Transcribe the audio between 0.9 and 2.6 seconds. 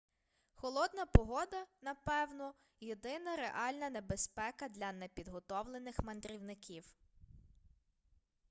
погода напевно